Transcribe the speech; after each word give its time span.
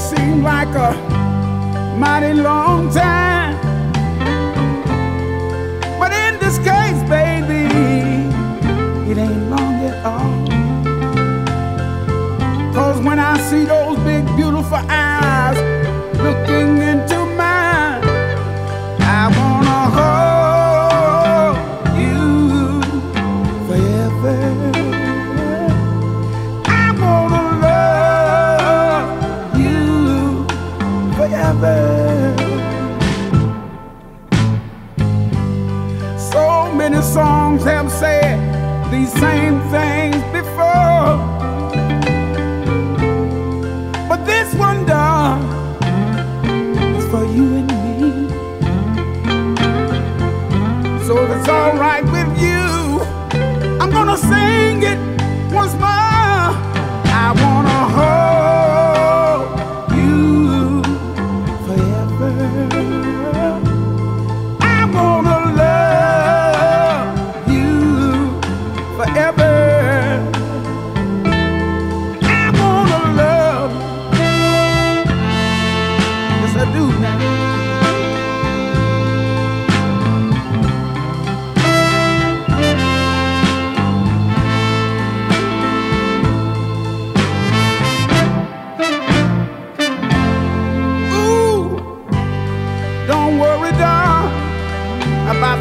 seemed 0.00 0.42
like 0.42 0.74
a 0.74 0.92
mighty 1.98 2.32
long 2.32 2.90
time. 2.90 3.29
all 51.70 51.78
right 51.78 52.04
with 52.04 52.42
you. 52.42 53.00
I'm 53.80 53.90
gonna 53.90 54.16
sing 54.16 54.82
it 54.82 54.98
once 55.52 55.74
more. 55.74 56.09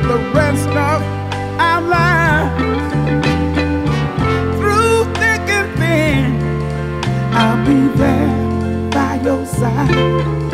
the 0.09 0.18
rest 0.34 0.68
of 0.70 1.03
our. 1.59 2.50
Through 4.58 5.03
thick 5.20 5.46
and 5.58 5.70
thin, 5.78 6.25
I'll 7.31 7.64
be 7.64 7.96
there 7.96 8.90
by 8.90 9.22
your 9.24 9.46
side. 9.46 10.49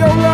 your 0.00 0.29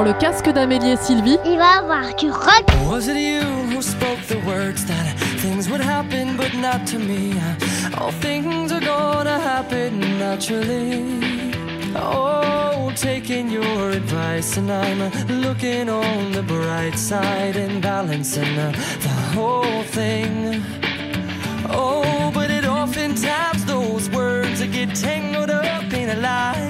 Dans 0.00 0.06
le 0.06 0.14
casque 0.14 0.50
d'Amélie 0.50 0.92
et 0.92 0.96
Sylvie, 0.96 1.36
Il 1.44 1.58
va 1.58 1.80
avoir 1.80 2.16
du 2.16 2.30
rock. 2.30 2.64
Was 2.86 3.06
it 3.06 3.18
you 3.18 3.42
who 3.70 3.82
spoke 3.82 4.18
the 4.28 4.38
words 4.46 4.86
that 4.86 5.14
things 5.42 5.68
would 5.68 5.82
happen, 5.82 6.38
but 6.38 6.54
not 6.54 6.86
to 6.86 6.98
me? 6.98 7.34
All 8.00 8.10
things 8.10 8.72
are 8.72 8.80
gonna 8.80 9.38
happen 9.38 10.00
naturally. 10.18 11.04
Oh, 11.94 12.90
taking 12.96 13.50
your 13.50 13.90
advice, 13.90 14.56
and 14.56 14.70
I'm 14.70 15.10
looking 15.42 15.90
on 15.90 16.32
the 16.32 16.44
bright 16.44 16.96
side 16.96 17.56
and 17.56 17.82
balancing 17.82 18.56
the 18.56 18.72
whole 19.34 19.82
thing. 19.82 20.62
Oh, 21.68 22.30
but 22.32 22.50
it 22.50 22.64
oftentimes 22.64 23.66
those 23.66 24.08
words 24.08 24.60
that 24.60 24.72
get 24.72 24.94
tangled 24.94 25.50
up 25.50 25.92
in 25.92 26.08
the 26.08 26.16
lines, 26.16 26.69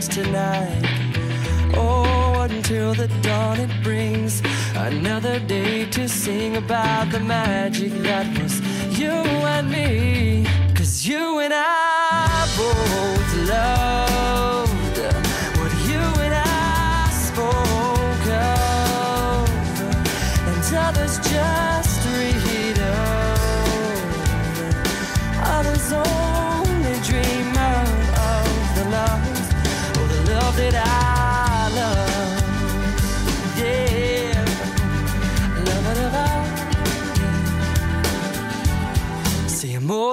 light 0.00 0.08
turns 0.08 0.08
to 0.08 0.30
night. 0.30 1.76
Oh, 1.76 2.40
until 2.50 2.94
the 2.94 3.08
dawn 3.22 3.60
it 3.60 3.82
brings 3.82 4.42
another 4.74 5.38
day 5.40 5.86
to 5.90 6.08
sing 6.08 6.56
about 6.56 7.10
the 7.10 7.20
magic 7.20 7.92
that 8.02 8.26
was 8.40 8.60
you 8.98 9.08
and 9.08 9.70
me. 9.70 10.46
Cause 10.74 11.06
you 11.06 11.40
and 11.40 11.52
I 11.54 12.46
both 12.56 13.48
loved 13.48 14.09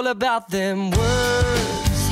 about 0.08 0.50
them 0.50 0.90
words, 0.92 2.10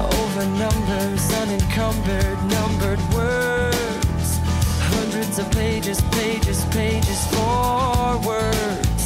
over 0.00 0.46
numbers, 0.46 1.30
unencumbered, 1.34 2.38
numbered 2.48 2.98
words, 3.12 4.38
hundreds 4.88 5.38
of 5.38 5.50
pages, 5.50 6.00
pages, 6.12 6.64
pages 6.66 7.26
for 7.26 8.18
words, 8.26 9.04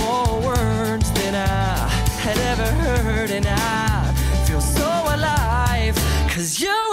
more 0.00 0.40
words 0.40 1.10
than 1.12 1.34
I 1.34 1.88
had 2.24 2.38
ever 2.38 2.70
heard, 2.82 3.30
and 3.30 3.46
I 3.46 4.14
feel 4.46 4.62
so 4.62 4.88
alive, 5.14 5.94
cause 6.30 6.58
you 6.60 6.87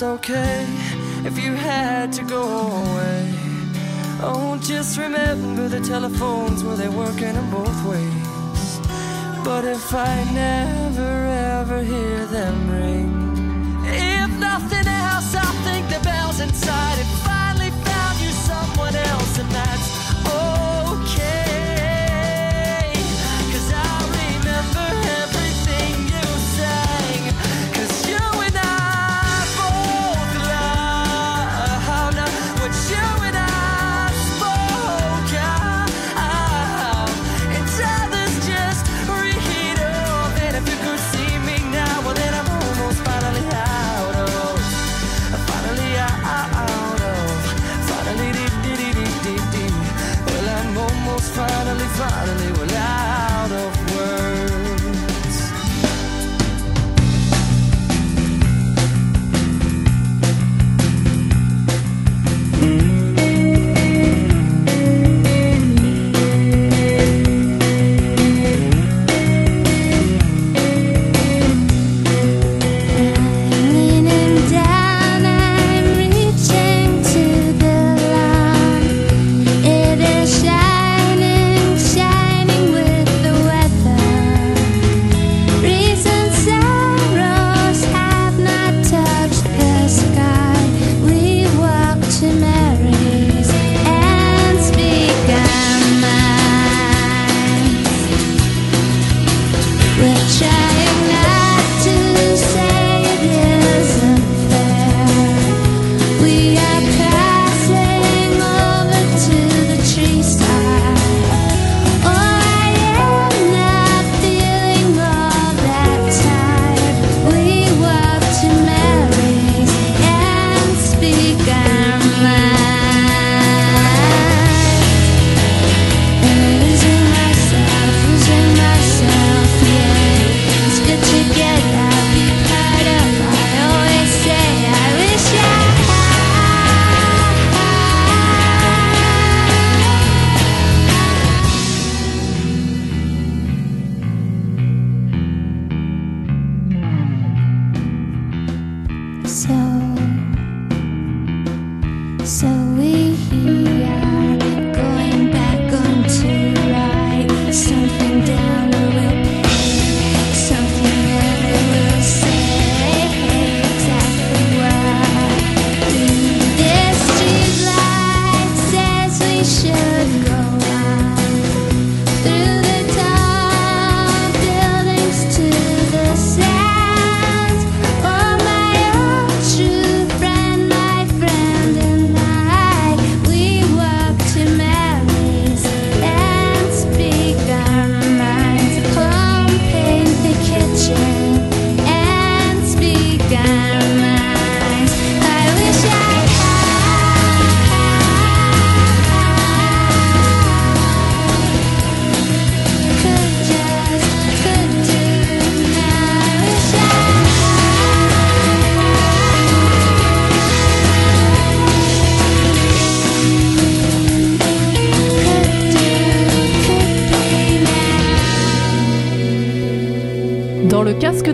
it's 0.00 0.04
okay 0.04 0.64
if 1.26 1.36
you 1.42 1.54
had 1.54 2.12
to 2.12 2.22
go 2.22 2.44
away. 2.44 3.32
Oh, 4.22 4.56
just 4.62 4.96
remember 4.96 5.66
the 5.68 5.80
telephones 5.80 6.62
were 6.62 6.76
they 6.76 6.88
working 6.88 7.34
in 7.34 7.50
both 7.50 7.78
ways. 7.84 8.80
But 9.42 9.64
if 9.64 9.92
I 9.92 10.14
never 10.32 11.26
ever 11.58 11.82
hear 11.82 12.26
them 12.26 12.70
ring, 12.70 13.17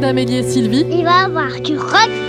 d'Amélie 0.04 0.37
et 0.37 0.42
Sylvie, 0.42 0.84
Il 0.90 1.02
va 1.02 1.25
avoir 1.25 1.58
du 1.62 1.78
rock. 1.78 2.24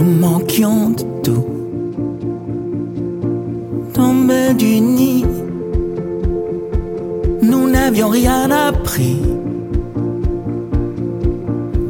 Nous 0.00 0.14
manquions 0.18 0.90
de 0.90 1.02
tout. 1.22 1.46
Tombés 3.92 4.54
du 4.54 4.80
nid, 4.80 5.26
nous 7.42 7.68
n'avions 7.68 8.08
rien 8.08 8.50
appris, 8.50 9.20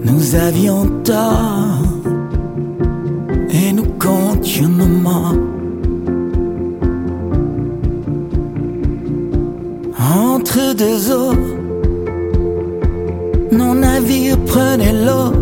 nous 0.05 0.35
avions 0.35 0.87
tort 1.05 1.87
et 3.51 3.73
nous 3.73 3.91
comptions 3.99 4.69
nos 4.69 4.87
morts. 4.87 5.35
Entre 10.27 10.75
deux 10.75 11.13
eaux, 11.13 11.35
nos 13.53 13.75
navires 13.75 14.39
prenaient 14.47 14.99
l'eau, 15.07 15.40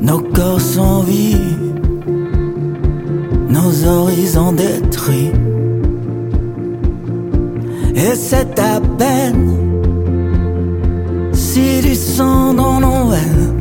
nos 0.00 0.20
corps 0.34 0.60
sont 0.60 1.00
vides, 1.00 1.84
nos 3.48 3.86
horizons 3.86 4.52
détruits. 4.52 5.32
Et 7.94 8.14
c'est 8.14 8.58
à 8.58 8.80
peine 8.98 9.50
si 11.32 11.80
du 11.82 11.94
sang 11.94 12.54
dans 12.54 12.80
nos 12.80 13.08
veines. 13.10 13.54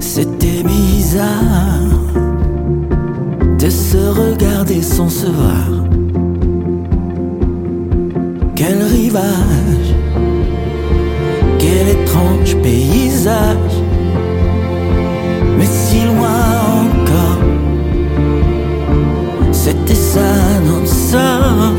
C'était 0.00 0.62
bizarre 0.62 1.98
de 3.58 3.68
se 3.68 3.98
regarder 4.22 4.82
sans 4.82 5.10
se 5.10 5.26
voir. 5.26 5.68
Quel 8.54 8.82
rivage, 8.82 9.97
étrange 11.88 12.56
paysage, 12.62 13.74
mais 15.56 15.66
si 15.66 16.04
loin 16.04 16.40
encore. 16.84 17.42
C'était 19.52 19.94
ça 19.94 20.30
notre 20.66 20.86
sort. 20.86 21.72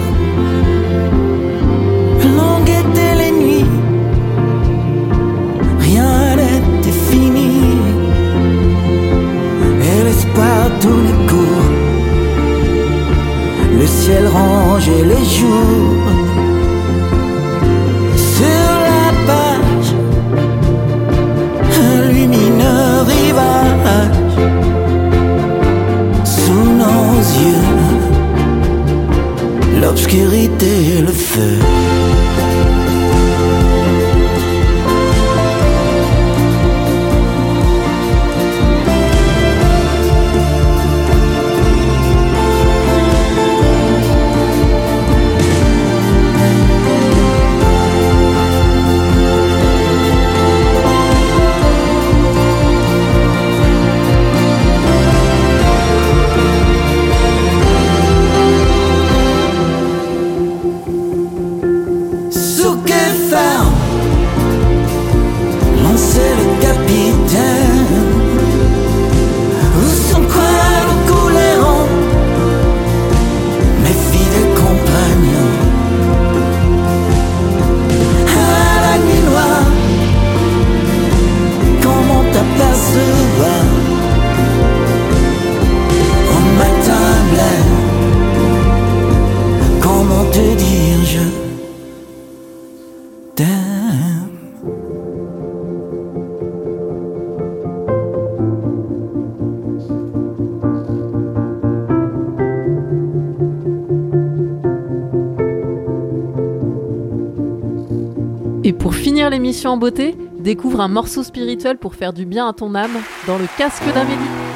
L'émission 109.28 109.72
en 109.72 109.78
beauté, 109.78 110.16
découvre 110.40 110.80
un 110.80 110.88
morceau 110.88 111.24
spirituel 111.24 111.78
pour 111.78 111.96
faire 111.96 112.14
du 112.14 112.26
bien 112.26 112.48
à 112.48 112.54
ton 112.54 112.74
âme 112.76 112.98
dans 113.28 113.38
le 113.38 113.48
casque 113.58 113.84
d'Amélie. 113.94 114.49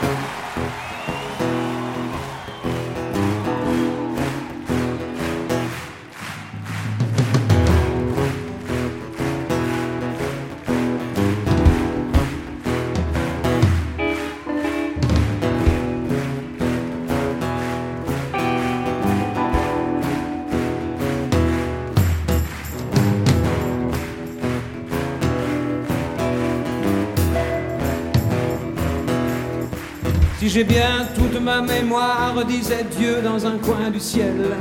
Si 30.44 30.50
j'ai 30.50 30.66
bien 30.66 31.08
toute 31.16 31.40
ma 31.40 31.62
mémoire, 31.62 32.44
disait 32.46 32.86
Dieu 32.98 33.22
dans 33.22 33.46
un 33.46 33.58
coin 33.60 33.90
du 33.90 34.00
ciel. 34.02 34.58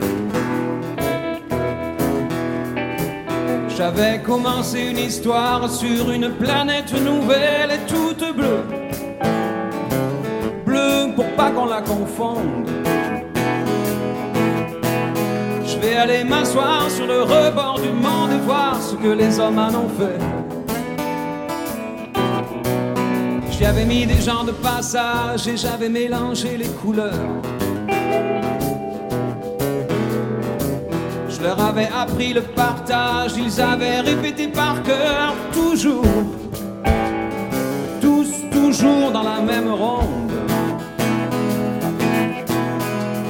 J'avais 3.68 4.20
commencé 4.20 4.78
une 4.78 4.98
histoire 4.98 5.68
sur 5.68 6.12
une 6.12 6.30
planète 6.34 6.92
nouvelle 6.92 7.72
et 7.72 7.92
toute 7.92 8.32
bleue. 8.32 8.62
Bleue 10.64 11.16
pour 11.16 11.26
pas 11.34 11.50
qu'on 11.50 11.66
la 11.66 11.82
confonde. 11.82 12.70
Je 15.66 15.78
vais 15.80 15.96
aller 15.96 16.22
m'asseoir 16.22 16.88
sur 16.92 17.08
le 17.08 17.22
rebord 17.22 17.80
du 17.82 17.88
monde 17.88 18.30
et 18.30 18.46
voir 18.46 18.80
ce 18.80 18.94
que 18.94 19.08
les 19.08 19.40
hommes 19.40 19.58
en 19.58 19.70
ont 19.70 19.88
fait. 19.98 20.31
J'y 23.62 23.68
avais 23.68 23.84
mis 23.84 24.04
des 24.06 24.20
gens 24.20 24.42
de 24.42 24.50
passage 24.50 25.46
et 25.46 25.56
j'avais 25.56 25.88
mélangé 25.88 26.56
les 26.56 26.66
couleurs. 26.66 27.12
Je 31.28 31.40
leur 31.40 31.60
avais 31.60 31.88
appris 31.96 32.32
le 32.32 32.42
partage, 32.42 33.34
ils 33.36 33.60
avaient 33.60 34.00
répété 34.00 34.48
par 34.48 34.82
cœur 34.82 35.34
toujours, 35.52 36.02
tous 38.00 38.32
toujours 38.50 39.12
dans 39.12 39.22
la 39.22 39.40
même 39.40 39.72
ronde. 39.72 40.32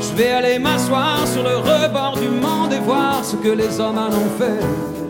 Je 0.01 0.17
vais 0.17 0.31
aller 0.31 0.59
m'asseoir 0.59 1.27
sur 1.27 1.43
le 1.43 1.59
rebord 1.59 2.17
du 2.19 2.29
monde 2.29 2.73
et 2.73 2.81
voir 2.81 3.23
ce 3.23 3.37
que 3.37 3.51
les 3.51 3.79
hommes 3.79 3.99
en 3.99 4.09
ont 4.09 4.31
fait. 4.39 5.02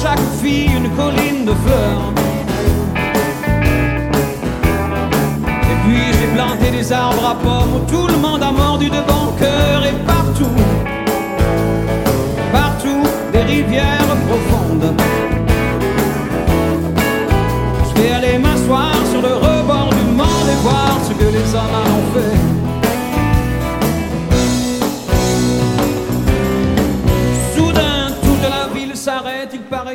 chaque 0.00 0.26
fille 0.40 0.70
une 0.76 0.90
colline 0.96 1.44
de 1.44 1.54
fleurs. 1.64 2.12
Et 5.70 5.76
puis 5.84 6.02
j'ai 6.18 6.28
planté 6.34 6.70
des 6.70 6.92
arbres 6.92 7.26
à 7.26 7.34
pommes 7.34 7.74
où 7.76 7.90
tout 7.90 8.06
le 8.06 8.16
monde 8.16 8.42
a 8.42 8.50
mordu 8.50 8.88
de 8.88 9.00
bon 9.10 9.32
cœur. 9.38 9.61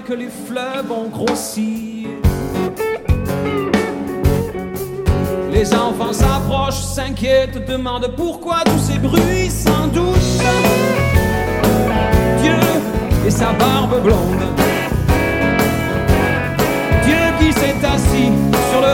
Que 0.07 0.13
les 0.13 0.29
fleuves 0.29 0.89
ont 0.89 1.09
grossi. 1.09 2.07
Les 5.51 5.73
enfants 5.73 6.13
s'approchent, 6.13 6.81
s'inquiètent, 6.81 7.67
demandent 7.67 8.13
pourquoi 8.15 8.59
tous 8.63 8.79
ces 8.79 8.99
bruits, 8.99 9.49
sans 9.49 9.87
doute. 9.87 10.41
Dieu 12.41 12.55
et 13.25 13.31
sa 13.31 13.51
barbe 13.51 14.01
blonde. 14.01 14.45
Dieu 17.03 17.23
qui 17.39 17.51
s'est 17.51 17.85
assis 17.85 18.31
sur 18.71 18.81
le 18.81 18.93